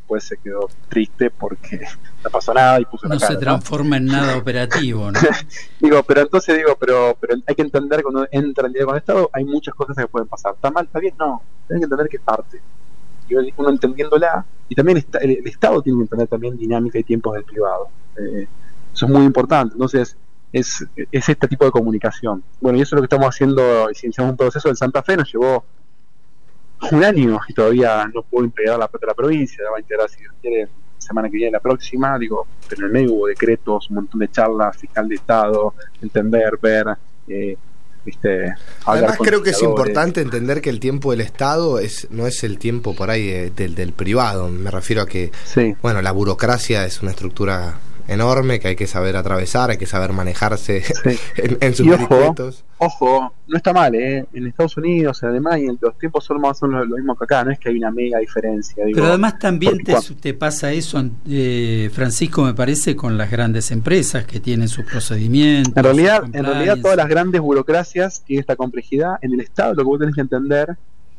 [0.06, 1.80] después se quedó triste porque
[2.24, 5.18] no pasó nada y puso no se transforma en nada operativo ¿no?
[5.80, 9.00] digo pero entonces digo pero pero hay que entender cuando entra el día con el
[9.00, 10.54] Estado hay muchas cosas que pueden pasar.
[10.54, 11.42] Está mal está bien no.
[11.68, 12.60] Hay que entender que es parte.
[13.28, 17.44] Y uno entendiéndola y también el, Estado tiene que entender también dinámica y tiempos del
[17.44, 17.88] privado.
[18.16, 18.46] Eh,
[18.94, 19.74] eso es muy importante.
[19.74, 20.16] Entonces
[20.52, 22.44] es, es este tipo de comunicación.
[22.60, 25.32] Bueno y eso es lo que estamos haciendo iniciamos un proceso en Santa Fe nos
[25.32, 25.64] llevó
[26.90, 30.68] un año y todavía no puedo integrar la, la provincia, va a integrar si quiere
[31.06, 34.30] semana que viene, la próxima, digo, pero en el medio hubo decretos, un montón de
[34.30, 36.86] charlas, fiscal de Estado, entender, ver,
[37.28, 37.56] eh,
[38.04, 38.54] ¿viste?
[38.84, 42.58] Además creo que es importante entender que el tiempo del Estado es no es el
[42.58, 45.30] tiempo por ahí eh, del, del privado, me refiero a que,
[45.80, 50.12] bueno, la burocracia es una estructura enorme que hay que saber atravesar, hay que saber
[50.12, 50.82] manejarse
[51.36, 52.34] en, sus ojo,
[52.78, 54.26] ojo, no está mal, ¿eh?
[54.32, 57.44] En Estados Unidos, en Alemania, los tiempos son más o menos lo mismo que acá,
[57.44, 58.84] no es que hay una mega diferencia.
[58.84, 64.40] Pero además también te, pasa eso, eh, Francisco, me parece, con las grandes empresas que
[64.40, 65.76] tienen sus procedimientos.
[65.76, 69.78] En realidad, en realidad todas las grandes burocracias y esta complejidad, en el Estado lo
[69.78, 70.76] que vos tenés que entender,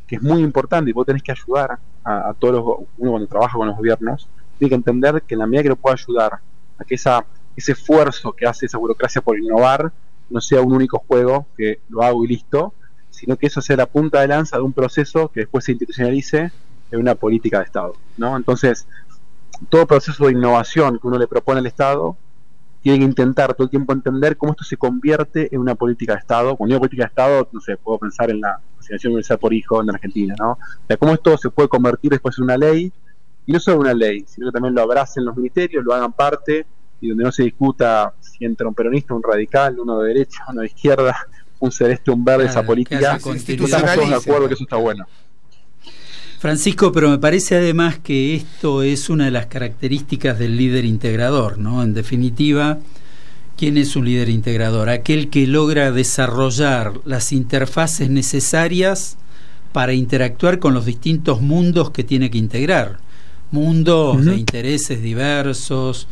[0.07, 3.27] que es muy importante y vos tenés que ayudar a, a todos los, uno cuando
[3.27, 6.39] trabaja con los gobiernos, tiene que entender que en la medida que lo pueda ayudar
[6.77, 9.91] a que esa, ese esfuerzo que hace esa burocracia por innovar
[10.29, 12.73] no sea un único juego que lo hago y listo,
[13.09, 16.51] sino que eso sea la punta de lanza de un proceso que después se institucionalice
[16.91, 17.95] en una política de Estado.
[18.17, 18.35] ¿no?
[18.35, 18.87] Entonces,
[19.69, 22.15] todo proceso de innovación que uno le propone al Estado
[22.81, 26.19] tiene que intentar todo el tiempo entender cómo esto se convierte en una política de
[26.19, 26.55] Estado.
[26.55, 29.81] Cuando digo política de Estado, no sé, puedo pensar en la asignación universal por hijo
[29.81, 30.51] en Argentina, ¿no?
[30.51, 32.93] O sea, cómo esto se puede convertir después en una ley
[33.47, 36.67] y no solo una ley, sino que también lo abracen los ministerios, lo hagan parte
[37.01, 40.61] y donde no se discuta si entra un peronista, un radical, uno de derecha, uno
[40.61, 41.15] de izquierda,
[41.59, 43.15] un celeste, un verde, esa política.
[43.15, 43.43] Estamos
[43.95, 45.05] todos de acuerdo que eso está bueno.
[46.39, 51.57] Francisco, pero me parece además que esto es una de las características del líder integrador,
[51.57, 51.81] ¿no?
[51.81, 52.77] En definitiva,
[53.57, 54.87] ¿Quién es un líder integrador?
[54.87, 59.17] Aquel que logra desarrollar las interfaces necesarias
[59.73, 62.99] para interactuar con los distintos mundos que tiene que integrar.
[63.51, 66.07] Mundos de intereses diversos,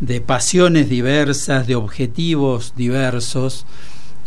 [0.00, 3.66] de pasiones diversas, de objetivos diversos.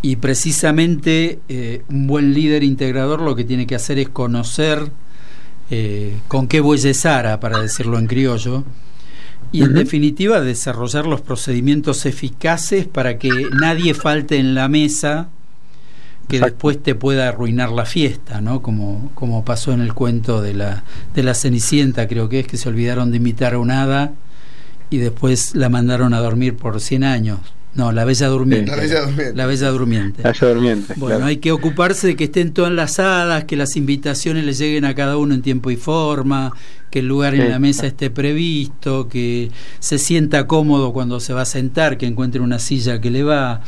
[0.02, 4.92] Y precisamente eh, un buen líder integrador lo que tiene que hacer es conocer
[5.70, 8.64] eh, con qué bueyes Sara, para decirlo en criollo,
[9.52, 15.30] y en definitiva desarrollar los procedimientos eficaces para que nadie falte en la mesa
[16.28, 18.62] que después te pueda arruinar la fiesta, ¿no?
[18.62, 22.58] Como, como pasó en el cuento de la, de la Cenicienta, creo que es que
[22.58, 24.14] se olvidaron de invitar a un hada
[24.90, 27.40] y después la mandaron a dormir por 100 años.
[27.78, 28.72] No, la Bella Durmiente.
[28.72, 29.36] la Bella Durmiente.
[29.36, 30.24] La Bella Durmiente.
[30.24, 33.76] La Bella Durmiente bueno, hay que ocuparse de que estén todas las hadas, que las
[33.76, 36.54] invitaciones le lleguen a cada uno en tiempo y forma,
[36.90, 41.44] que el lugar en la mesa esté previsto, que se sienta cómodo cuando se va
[41.44, 43.62] a sentar, que encuentre una silla que le va.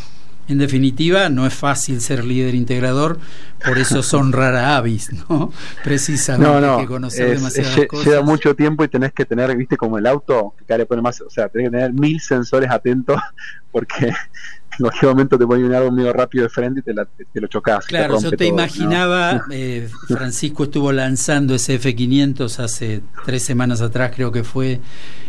[0.49, 3.19] En definitiva, no es fácil ser líder integrador,
[3.63, 5.53] por eso son rara avis, ¿no?
[5.83, 8.07] Precisamente, no, no, que conocer demasiadas cosas.
[8.07, 11.21] Lleva mucho tiempo y tenés que tener, viste, como el auto, que cada pone más,
[11.21, 13.21] o sea, tenés que tener mil sensores atentos,
[13.71, 16.95] porque en cualquier momento te pone un árbol medio rápido de frente y te,
[17.31, 17.85] te, lo chocas.
[17.85, 24.31] Claro, yo te imaginaba, eh, Francisco estuvo lanzando ese F500 hace tres semanas atrás, creo
[24.31, 24.79] que fue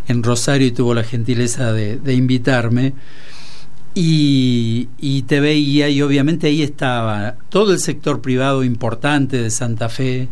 [0.09, 2.95] en Rosario, y tuvo la gentileza de, de invitarme.
[3.95, 9.89] Y, y, te veía y obviamente ahí estaba todo el sector privado importante de Santa
[9.89, 10.29] Fe,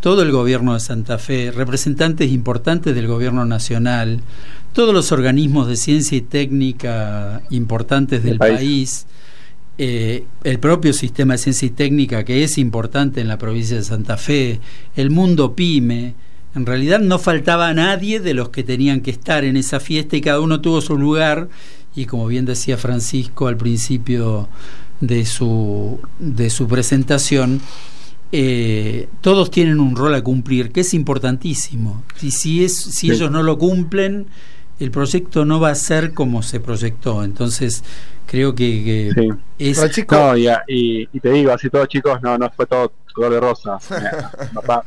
[0.00, 4.20] todo el gobierno de Santa Fe, representantes importantes del gobierno nacional,
[4.72, 9.06] todos los organismos de ciencia y técnica importantes del país,
[9.78, 13.84] eh, el propio sistema de ciencia y técnica que es importante en la provincia de
[13.84, 14.60] Santa Fe,
[14.96, 16.14] el mundo pyme,
[16.54, 20.20] en realidad no faltaba nadie de los que tenían que estar en esa fiesta y
[20.20, 21.48] cada uno tuvo su lugar
[21.94, 24.48] y como bien decía Francisco al principio
[25.00, 27.60] de su, de su presentación,
[28.30, 32.02] eh, todos tienen un rol a cumplir que es importantísimo.
[32.20, 34.26] Y si, es, si ellos no lo cumplen,
[34.78, 37.24] el proyecto no va a ser como se proyectó.
[37.24, 37.82] Entonces,
[38.26, 39.08] creo que,
[39.58, 40.06] es.
[40.10, 43.78] No, y, y, te digo, así todos chicos, no, no fue todo color de rosa.
[44.70, 44.84] va,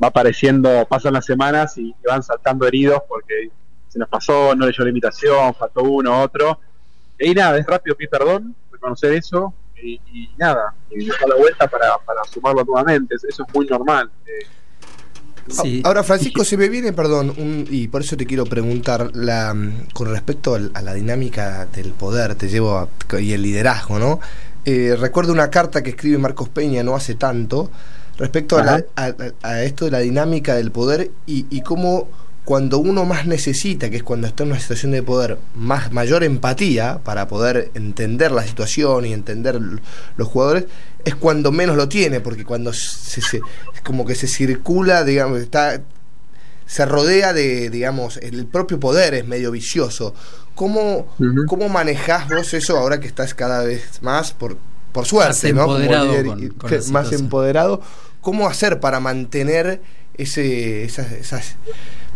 [0.00, 3.50] apareciendo, pasan las semanas y van saltando heridos porque
[3.88, 6.60] se nos pasó, no leyó la invitación, faltó uno, otro.
[7.18, 11.98] Y nada, es rápido pedir perdón, reconocer eso y, nada, y dejar la vuelta para,
[11.98, 13.14] para sumarlo nuevamente.
[13.14, 14.10] Eso es muy normal.
[14.26, 14.46] Eh.
[15.84, 17.34] Ahora, Francisco, se me viene, perdón,
[17.70, 19.56] y por eso te quiero preguntar, la,
[19.94, 24.20] con respecto a la dinámica del poder, te llevo y el liderazgo, ¿no?
[24.64, 27.70] Eh, recuerdo una carta que escribe Marcos Peña no hace tanto
[28.18, 32.08] respecto a, a, esto de la dinámica del poder y, y cómo
[32.48, 36.24] cuando uno más necesita, que es cuando está en una situación de poder, más mayor
[36.24, 39.60] empatía para poder entender la situación y entender
[40.16, 40.64] los jugadores,
[41.04, 43.42] es cuando menos lo tiene, porque cuando se,
[43.84, 45.82] como que se circula, digamos, está
[46.64, 50.14] se rodea de, digamos, el propio poder es medio vicioso.
[50.54, 51.06] ¿Cómo,
[51.48, 54.56] ¿cómo manejás vos eso ahora que estás cada vez más, por,
[54.92, 56.12] por suerte, más Empoderado
[56.92, 57.82] más empoderado.
[58.22, 59.82] ¿Cómo hacer para mantener
[60.14, 61.56] ese, esas, esas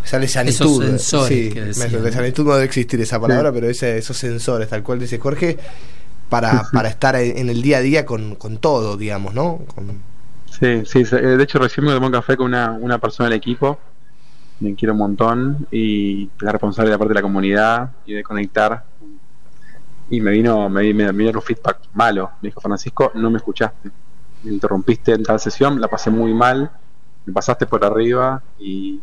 [0.05, 0.83] Sale sanitud.
[0.83, 1.29] Esos sensores.
[1.29, 5.59] Sí, sanitud no debe existir esa palabra, pero ese, esos sensores, tal cual dice Jorge,
[6.29, 9.61] para, para estar en el día a día con, con todo, digamos, ¿no?
[10.47, 13.79] Sí, sí, de hecho recién me tomé un café con una, una persona del equipo,
[14.61, 18.23] me quiero un montón, y la responsable de la parte de la comunidad y de
[18.23, 18.85] conectar.
[20.11, 22.33] Y me vino, me, me, me un feedback malo.
[22.43, 23.91] Me dijo, Francisco, no me escuchaste.
[24.45, 26.71] Me interrumpiste en tal sesión, la pasé muy mal,
[27.25, 29.01] me pasaste por arriba y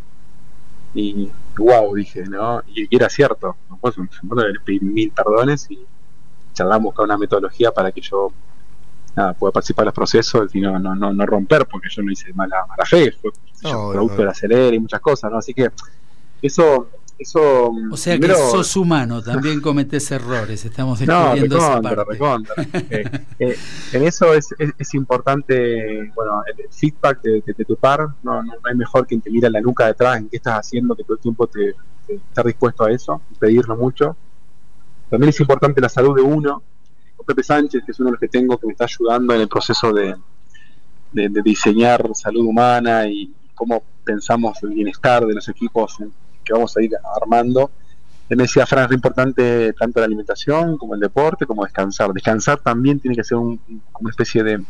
[0.93, 2.61] y wow, dije, ¿no?
[2.67, 5.79] Y, era cierto, pues, le pedí mil perdones y
[6.53, 8.31] charlamos con una metodología para que yo
[9.15, 12.33] nada, pueda participar en los procesos y no, no, no, romper, porque yo no hice
[12.33, 15.37] mala, mala fe, fue producto de la acelera y muchas cosas, ¿no?
[15.37, 15.69] Así que
[16.41, 16.89] eso
[17.19, 22.17] eso o sea que sos humano también cometes errores estamos descubriendo no, esa parte.
[22.89, 23.55] eh, eh,
[23.91, 28.07] en eso es, es, importante bueno el feedback de, tu par.
[28.23, 31.03] No, no, hay mejor que te mira la nuca detrás en qué estás haciendo que
[31.03, 31.75] todo el tiempo te,
[32.07, 34.15] estar dispuesto a eso pedirlo mucho.
[35.09, 36.63] También es importante la salud de uno.
[37.25, 39.47] Pepe Sánchez que es uno de los que tengo que me está ayudando en el
[39.47, 40.15] proceso de,
[41.11, 45.97] de, diseñar salud humana y cómo pensamos el bienestar de los equipos
[46.49, 47.71] que vamos a ir armando.
[48.29, 52.11] Él me decía, Fran, es importante tanto la alimentación como el deporte, como descansar.
[52.13, 53.59] Descansar también tiene que ser un,
[53.99, 54.63] una especie de...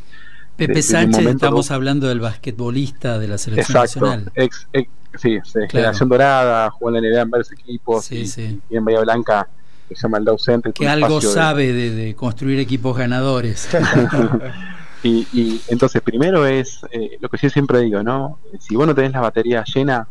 [0.56, 4.32] Pepe Sánchez, estamos hablando del basquetbolista de la selección nacional.
[4.36, 5.40] Ex, ex, sí,
[5.70, 8.12] generación dorada, jugó en la NBA en varios equipos.
[8.12, 8.26] y,
[8.70, 9.48] en Bahía Blanca
[9.90, 10.72] que se llama el Center.
[10.72, 13.68] Que algo sabe de, construir equipos ganadores.
[15.04, 18.40] y, entonces, primero es eh, lo que yo siempre digo, ¿no?
[18.60, 20.08] Si vos no tenés la batería llena,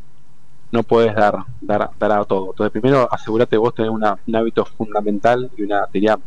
[0.70, 2.50] no puedes dar, dar, dar a todo.
[2.50, 6.18] Entonces, primero asegúrate vos tener una, un hábito fundamental y una batería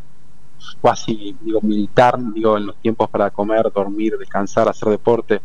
[0.81, 5.41] casi digo militar digo en los tiempos para comer dormir descansar hacer deporte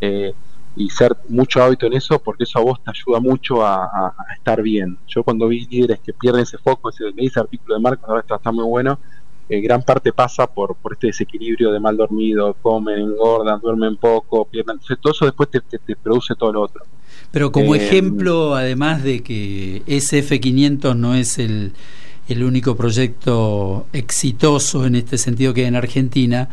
[0.00, 0.32] eh,
[0.76, 4.60] y ser mucho hábito en eso, porque eso a vos te ayuda mucho a, estar
[4.60, 4.98] bien.
[5.06, 8.52] Yo cuando vi líderes que pierden ese foco, ese, ese artículo de Marcos, ahora está,
[8.52, 8.98] muy bueno,
[9.48, 14.74] gran parte pasa por, por este desequilibrio de mal dormido, comen, engordan, duermen poco, pierden.
[14.74, 15.60] Entonces todo eso después te,
[15.96, 16.84] produce todo lo otro.
[17.30, 21.72] Pero como eh, ejemplo, además de que SF500 no es el,
[22.28, 26.48] el único proyecto exitoso en este sentido que en Argentina,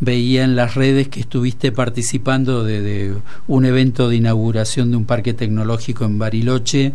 [0.00, 3.14] veía en las redes que estuviste participando de,
[3.46, 6.92] un evento de inauguración de un parque tecnológico en Bariloche,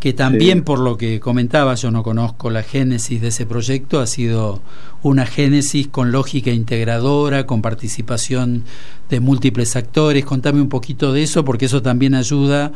[0.00, 4.06] que también por lo que comentaba, yo no conozco la génesis de ese proyecto, ha
[4.06, 4.62] sido
[5.02, 8.64] una génesis con lógica integradora, con participación
[9.10, 10.24] de múltiples actores.
[10.24, 12.72] Contame un poquito de eso, porque eso también ayuda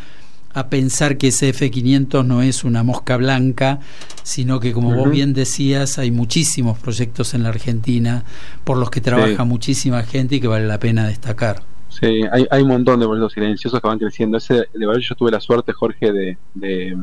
[0.55, 3.81] a pensar que ese F500 no es una mosca blanca,
[4.23, 8.25] sino que como vos bien decías, hay muchísimos proyectos en la Argentina
[8.65, 11.72] por los que trabaja muchísima gente y que vale la pena destacar.
[12.01, 14.39] Sí, hay, hay un montón de proyectos silenciosos que van creciendo.
[14.39, 16.97] Ese de verdad yo tuve la suerte, Jorge, de, de,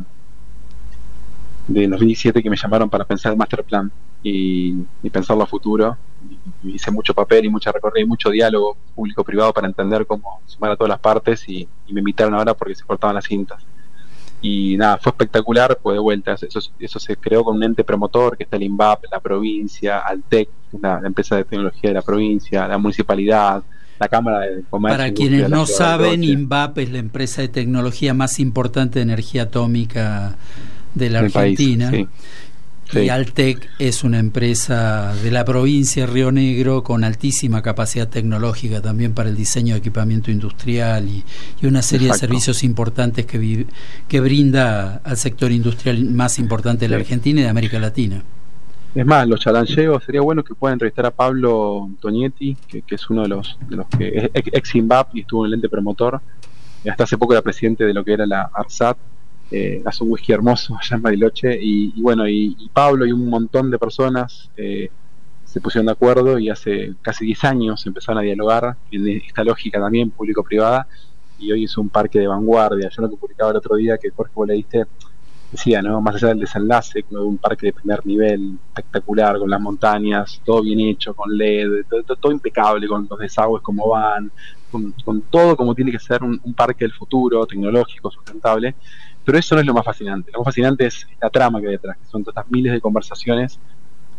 [1.67, 3.91] de 2017 que me llamaron para pensar el master plan
[4.23, 4.73] y,
[5.03, 5.95] y pensarlo a futuro
[6.63, 10.75] hice mucho papel y mucha recorrida y mucho diálogo público-privado para entender cómo sumar a
[10.75, 13.63] todas las partes y, me invitaron ahora porque se cortaban las cintas.
[14.41, 18.37] Y nada, fue espectacular, pues de vuelta, eso, eso se creó con un ente promotor
[18.37, 20.49] que está el INVAP, la provincia, Altec,
[20.79, 23.63] la, la empresa de tecnología de la provincia, la municipalidad,
[23.99, 24.97] la Cámara de Comercio.
[24.97, 30.37] Para quienes no saben, INVAP es la empresa de tecnología más importante de energía atómica
[30.95, 31.91] de la Argentina.
[32.91, 38.81] Y Altec es una empresa de la provincia de Río Negro con altísima capacidad tecnológica
[38.81, 41.23] también para el diseño de equipamiento industrial y,
[41.67, 43.67] una serie de servicios importantes que,
[44.07, 48.23] que brinda al sector industrial más importante de la Argentina y de América Latina.
[48.95, 53.21] Es más, los chalancheos, sería bueno que puedan entrevistar a Pablo Tonietti, que, es uno
[53.21, 56.19] de los, de los que es ex INVAP y estuvo en el ente promotor.
[56.83, 58.97] Y hasta hace poco era presidente de lo que era la ARSAT,
[59.51, 63.71] eh, hace un whisky hermoso allá en Bariloche y, bueno, y, Pablo y un montón
[63.71, 64.89] de personas eh,
[65.43, 69.79] se pusieron de acuerdo y hace casi 10 años empezaron a dialogar en esta lógica
[69.79, 70.87] también público-privada
[71.39, 72.89] y hoy es un parque de vanguardia.
[72.89, 74.85] Yo lo que publicaba el otro día que Jorge vos leíste
[75.51, 75.99] decía, ¿no?
[76.01, 80.61] Más allá del desenlace, de un parque de primer nivel, espectacular, con las montañas, todo
[80.61, 81.85] bien hecho, con LED,
[82.19, 84.31] todo, impecable, con los desagües como van,
[84.71, 88.75] con, todo como tiene que ser un parque del futuro, tecnológico, sustentable.
[89.29, 90.31] Pero eso no es lo más fascinante.
[90.31, 92.81] Lo más fascinante es la trama que hay detrás, que son todas estas miles de
[92.81, 93.59] conversaciones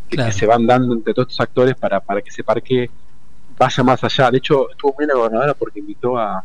[0.09, 2.90] que, se van dando entre todos estos actores para, para que ese parque
[3.59, 4.31] vaya más allá.
[4.31, 6.45] De hecho, estuvo muy la gobernadora porque invitó a,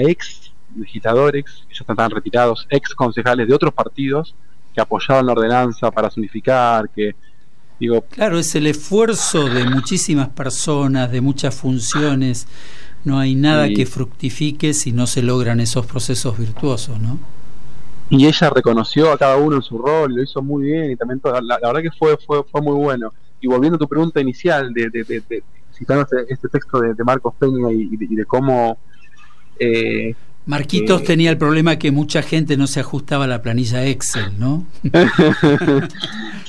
[0.00, 4.34] ex legisladores, ya están retirados, ex concejales de otros partidos
[4.74, 7.14] que apoyaban la ordenanza para unificar, que
[7.80, 8.02] digo...
[8.02, 12.46] Claro, es el esfuerzo de muchísimas personas, de muchas funciones.
[13.04, 17.18] No hay nada que fructifique si no se logran esos procesos virtuosos, ¿no?
[18.10, 20.96] y ella reconoció a cada uno en su rol y lo hizo muy bien y
[20.96, 24.72] también la, verdad que fue, fue fue muy bueno y volviendo a tu pregunta inicial
[24.72, 28.78] de, de, de, citando este, este, texto de, Marcos Peña y, de, cómo
[29.58, 30.14] eh,
[30.48, 34.38] Marquitos eh, tenía el problema que mucha gente no se ajustaba a la planilla Excel,
[34.38, 34.64] ¿no?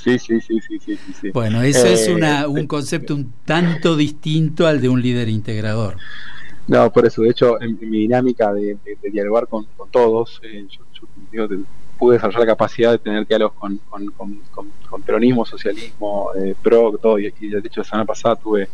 [0.02, 3.98] sí, sí, sí, sí, sí, sí, Bueno, eso es eh, una, un concepto un tanto
[3.98, 5.98] distinto al de un líder integrador.
[6.66, 8.78] No, por eso, de hecho, en, mi dinámica de,
[9.12, 10.40] dialogar con, todos,
[11.98, 13.82] pude desarrollar la capacidad de tener diálogos con,
[14.16, 17.20] con, peronismo, socialismo, eh, pro, todo.
[17.20, 18.70] Y, de hecho, la semana pasada tuve,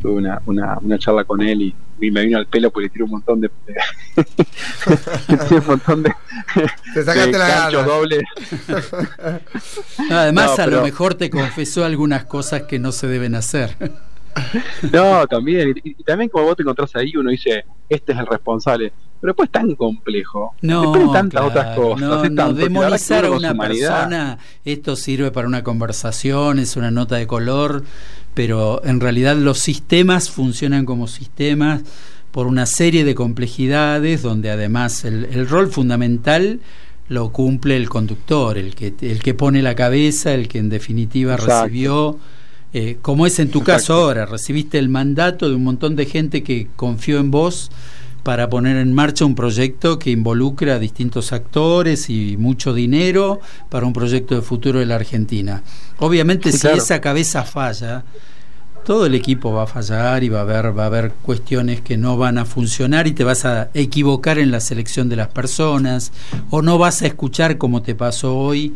[0.00, 1.74] tuve una, una, una charla con él y,
[2.10, 3.50] me vino al pelo porque le tiré un montón de.
[5.50, 6.12] un montón de.
[6.92, 8.22] Te sacaste la doble.
[10.10, 13.76] además, a lo mejor te confesó algunas cosas que no se deben hacer.
[14.92, 15.74] No, también.
[15.82, 18.92] Y, también como vos te encontrás ahí, uno dice, este es el responsable.
[19.20, 20.54] Pero después es tan complejo.
[20.60, 22.30] No, tantas otras cosas.
[22.30, 27.84] No, demonizar a una persona, esto sirve para una conversación, es una nota de color,
[28.34, 31.82] pero en realidad los sistemas funcionan como sistemas
[32.32, 36.60] por una serie de complejidades donde además el, rol fundamental
[37.08, 41.36] lo cumple el conductor, el que, el que pone la cabeza, el que en definitiva
[41.36, 42.18] recibió
[42.76, 46.42] eh, como es en tu caso ahora, recibiste el mandato de un montón de gente
[46.42, 47.70] que confió en vos
[48.24, 53.86] para poner en marcha un proyecto que involucra a distintos actores y mucho dinero para
[53.86, 55.62] un proyecto de futuro de la Argentina.
[56.00, 58.02] Obviamente si esa cabeza falla,
[58.84, 61.96] todo el equipo va a fallar y va a haber va a haber cuestiones que
[61.96, 66.10] no van a funcionar y te vas a equivocar en la selección de las personas
[66.50, 68.74] o no vas a escuchar como te pasó hoy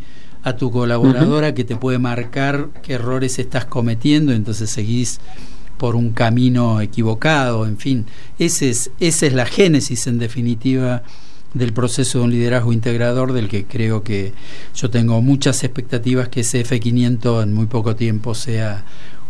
[0.49, 5.21] a tu colaboradora que te puede marcar qué errores estás cometiendo, entonces seguís
[5.77, 8.07] por un camino equivocado, en fin,
[8.39, 11.03] ese es, esa es la génesis en definitiva
[11.55, 14.33] del proceso de un liderazgo integrador del que creo que
[14.75, 18.85] yo tengo muchas expectativas que ese F500 en muy poco tiempo sea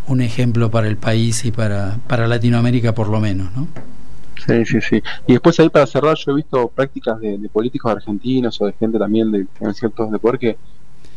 [0.09, 3.69] un ejemplo para el país y para, para Latinoamérica por lo menos, ¿no?
[4.47, 5.03] Sí, sí, sí.
[5.27, 8.99] Y después ahí para cerrar, yo he visto prácticas de, políticos argentinos o de gente
[8.99, 10.57] también de, ciertos de poder que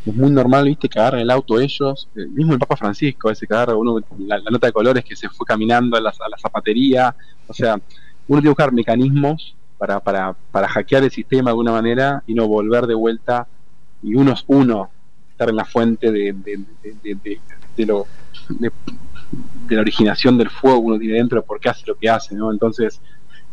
[0.06, 3.45] es muy normal, viste, que agarran el auto ellos, eh, mismo el Papa Francisco, ese
[3.45, 6.38] que agarra uno la, nota de colores que se fue caminando a la, a la
[6.38, 7.16] zapatería,
[7.47, 7.84] o sea, uno
[8.28, 12.47] tiene que buscar mecanismos para, para, para hackear el sistema de alguna manera y no
[12.47, 13.47] volver de vuelta
[14.04, 14.89] y uno es uno,
[15.32, 18.06] estar en la fuente de, de, lo
[18.49, 18.72] de,
[19.70, 22.52] la originación del fuego uno tiene dentro, por qué hace lo que hace, ¿no?
[22.52, 23.02] Entonces,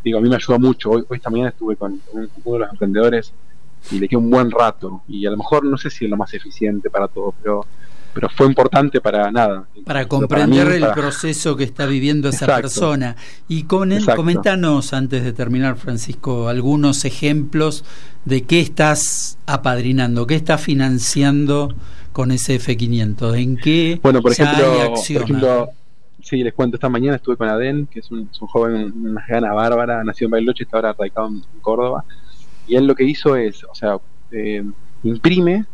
[0.04, 0.90] digo, a mí me ayuda mucho.
[0.90, 3.32] Hoy, esta mañana estuve con, uno de los emprendedores
[3.90, 5.02] y le quedé un buen rato.
[5.08, 7.66] Y a lo mejor no sé si es lo más eficiente para todo, pero
[8.18, 9.68] pero fue importante para nada.
[9.84, 13.14] Para comprender el proceso que está viviendo esa persona.
[13.46, 17.84] Y con él, comentanos, antes de terminar, Francisco, algunos ejemplos
[18.24, 21.74] de qué estás apadrinando, qué estás financiando
[22.12, 24.96] con ese F500, en qué bueno, por ejemplo,
[26.20, 30.02] sí, les cuento, esta mañana estuve con Aden, que es un, joven, una gana bárbara,
[30.02, 32.04] nació en Bariloche, está ahora radicado en, Córdoba,
[32.68, 33.96] y él lo que hizo es, o sea,
[34.30, 34.64] eh,
[35.02, 35.64] imprime,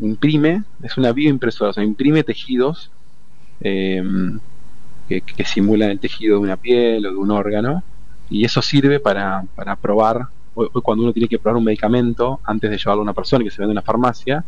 [0.00, 2.90] imprime, es una bioimpresora, o sea, imprime tejidos
[3.60, 4.02] eh,
[5.08, 7.82] que, simulan el tejido de una piel o de un órgano,
[8.30, 12.70] y eso sirve para, para probar, hoy, cuando uno tiene que probar un medicamento, antes
[12.70, 14.44] de llevarlo a una persona que se vende en una farmacia,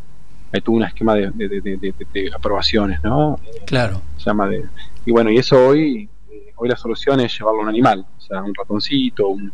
[0.53, 3.38] hay todo un esquema de, de, aprobaciones, ¿no?
[3.66, 4.03] Claro.
[4.16, 4.64] Se llama de,
[5.07, 6.09] y bueno, y eso hoy,
[6.57, 9.53] hoy la solución es llevarlo a un animal, o sea, un ratoncito, un,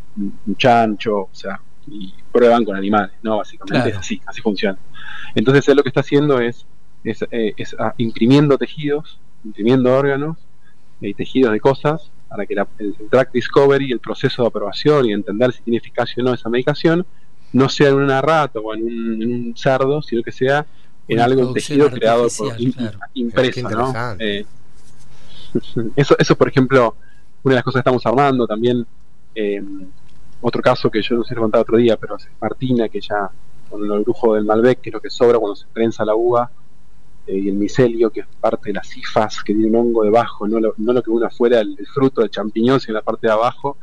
[0.56, 3.38] chancho, o sea, y prueban con animales, ¿no?
[3.38, 4.78] Básicamente es así, así funciona.
[5.34, 6.66] Entonces él lo que está haciendo es,
[7.04, 10.38] es, eh, ah, imprimiendo tejidos, imprimiendo órganos
[11.00, 15.52] y tejidos de cosas para que el, track discovery, el proceso de aprobación y entender
[15.52, 17.06] si tiene eficacia o no esa medicación,
[17.52, 20.66] no sea en una rata o en un, en un cerdo, sino que sea
[21.08, 22.56] en algo, en tejido creado por
[23.14, 23.94] impresa, ¿no?
[24.18, 24.44] Eh,
[25.96, 26.96] eso, eso, por ejemplo,
[27.42, 28.84] una de las cosas que estamos armando también,
[29.34, 29.62] eh,
[30.46, 33.28] otro caso que yo no sé si contaba otro día, pero es Martina, que ya
[33.68, 36.50] con el brujo del Malbec, que es lo que sobra cuando se prensa la uva,
[37.26, 40.46] eh, y el micelio, que es parte de las cifas, que tiene un hongo debajo,
[40.46, 43.32] no lo, no lo que uno afuera, el, fruto del champiñón, sino la parte de
[43.32, 43.76] abajo,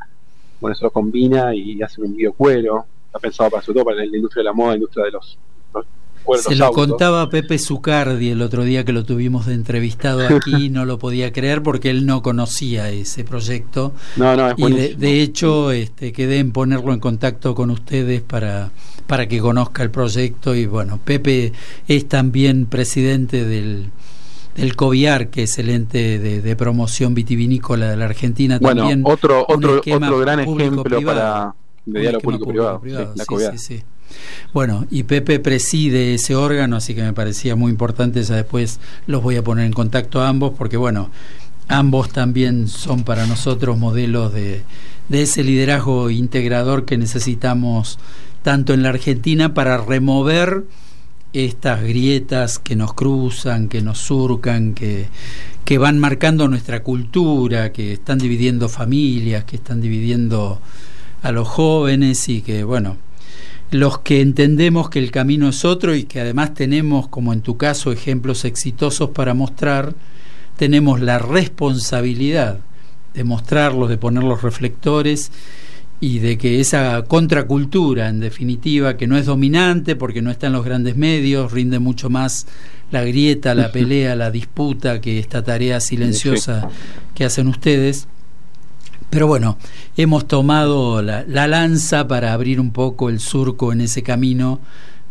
[0.60, 4.16] bueno, eso lo combina y hace un biocuero, está pensado para sobre todo para la
[4.16, 5.38] industria de la moda, la industria de los
[6.38, 10.84] se lo contaba Pepe Zucardi el otro día que lo tuvimos de entrevistado aquí, no
[10.84, 13.92] lo podía creer porque él no conocía ese proyecto.
[14.16, 18.70] No, no, es y de, hecho este, quedé en ponerlo en contacto con ustedes para,
[19.06, 21.52] para que conozca el proyecto y bueno, Pepe
[21.88, 23.90] es también presidente del,
[24.56, 28.58] del COVIAR, que es el ente de, promoción vitivinícola de la Argentina.
[28.60, 31.54] Bueno, también otro, otro, otro gran ejemplo para
[31.86, 32.80] de diálogo público-privado.
[33.52, 33.82] sí, sí,
[34.52, 39.22] bueno, y Pepe preside ese órgano, así que me parecía muy importante, ya después los
[39.22, 41.10] voy a poner en contacto a ambos, porque bueno,
[41.68, 44.62] ambos también son para nosotros modelos de,
[45.08, 47.98] de ese liderazgo integrador que necesitamos
[48.42, 50.64] tanto en la Argentina para remover
[51.32, 55.08] estas grietas que nos cruzan, que nos surcan, que,
[55.64, 60.60] que van marcando nuestra cultura, que están dividiendo familias, que están dividiendo
[61.24, 62.98] a los jóvenes y que, bueno,
[63.70, 67.56] los que entendemos que el camino es otro y que además tenemos, como en tu
[67.56, 69.94] caso, ejemplos exitosos para mostrar,
[70.58, 72.60] tenemos la responsabilidad
[73.14, 75.32] de mostrarlos, de poner los reflectores
[75.98, 80.52] y de que esa contracultura, en definitiva, que no es dominante porque no está en
[80.52, 82.46] los grandes medios, rinde mucho más
[82.90, 86.68] la grieta, la pelea, la disputa que esta tarea silenciosa
[87.14, 88.08] que hacen ustedes,
[89.14, 89.58] pero bueno,
[89.96, 94.58] hemos tomado la, lanza para abrir un poco el surco en ese camino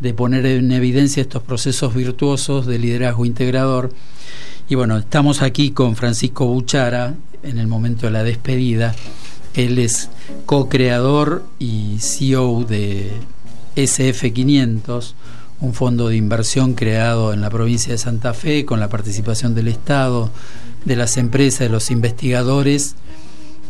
[0.01, 3.93] de poner en evidencia estos procesos virtuosos de liderazgo integrador.
[4.67, 8.93] Y bueno, estamos aquí con Francisco Buchara en el momento de la despedida.
[9.53, 10.09] Él es
[10.45, 13.09] co-creador y CEO de
[13.77, 15.13] SF500,
[15.61, 19.69] un fondo de inversión creado en la provincia de Santa Fe con la participación del
[19.69, 20.29] Estado,
[20.83, 22.97] de las empresas, de los investigadores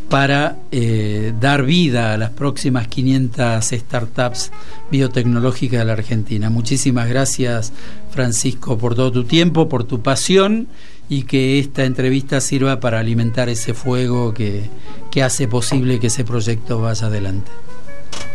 [0.08, 4.52] para eh, dar vida a las próximas 500 startups
[4.90, 6.50] biotecnológicas de la Argentina.
[6.50, 7.72] Muchísimas gracias,
[8.10, 10.68] Francisco, por todo tu tiempo, por tu pasión
[11.08, 14.70] y que esta entrevista sirva para alimentar ese fuego que,
[15.10, 17.50] que hace posible que ese proyecto vaya adelante.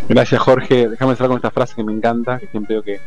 [0.08, 0.90] Gracias, Jorge.
[0.90, 3.00] Déjame cerrar con esta frase que me encanta, que siempre digo que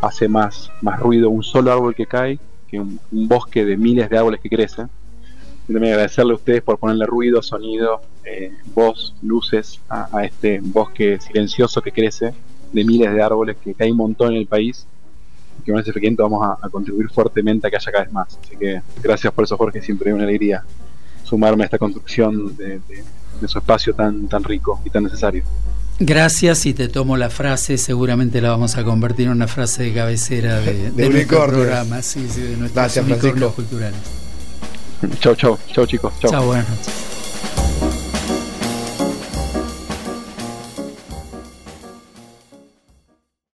[0.00, 2.38] hace más, más ruido un solo árbol que cae
[2.68, 4.88] que un, bosque de miles de árboles que crecen.
[5.68, 11.18] Y también agradecerle a ustedes por ponerle ruido, sonido, eh, voz, luces a, este bosque
[11.20, 12.34] silencioso que crece
[12.72, 14.86] de miles de árboles que hay un montón en el país
[15.60, 18.38] y que con ese pequeño vamos a, contribuir fuertemente a que haya cada vez más.
[18.42, 20.64] Así que gracias por eso Jorge, siempre es una alegría
[21.22, 22.80] sumarme a esta construcción de,
[23.40, 25.44] de su espacio tan, tan rico y tan necesario.
[26.00, 29.92] Gracias y te tomo la frase, seguramente la vamos a convertir en una frase de
[29.92, 34.23] cabecera de, de, nuestro programa, sí, sí, de nuestros Gracias, unicornios culturales.
[35.20, 36.12] Chau, chau, chau chicos.
[36.20, 37.13] Chau, buenas noches.